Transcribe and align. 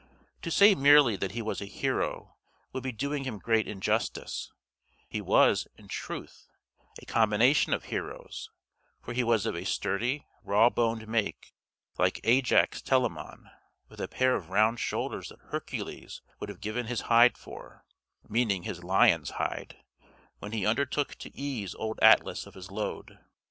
To 0.41 0.49
say 0.49 0.73
merely 0.73 1.15
that 1.17 1.33
he 1.33 1.43
was 1.43 1.61
a 1.61 1.65
hero 1.67 2.35
would 2.73 2.81
be 2.81 2.91
doing 2.91 3.23
him 3.23 3.37
great 3.37 3.67
injustice; 3.67 4.51
he 5.07 5.21
was, 5.21 5.67
in 5.77 5.87
truth, 5.89 6.47
a 6.99 7.05
combination 7.05 7.71
of 7.71 7.83
heroes; 7.83 8.49
for 9.03 9.13
he 9.13 9.23
was 9.23 9.45
of 9.45 9.53
a 9.55 9.63
sturdy, 9.63 10.25
raw 10.43 10.71
boned 10.71 11.07
make, 11.07 11.53
like 11.99 12.19
Ajax 12.23 12.81
Telamon, 12.81 13.51
with 13.89 14.01
a 14.01 14.07
pair 14.07 14.33
of 14.35 14.49
round 14.49 14.79
shoulders 14.79 15.29
that 15.29 15.37
Hercules 15.51 16.23
would 16.39 16.49
have 16.49 16.61
given 16.61 16.87
his 16.87 17.01
hide 17.01 17.37
for 17.37 17.85
(meaning 18.27 18.63
his 18.63 18.83
lion's 18.83 19.29
hide) 19.29 19.83
when 20.39 20.51
he 20.51 20.65
undertook 20.65 21.13
to 21.19 21.37
ease 21.37 21.75
old 21.75 21.99
Atlas 22.01 22.47
of 22.47 22.55
his 22.55 22.71
load. 22.71 23.19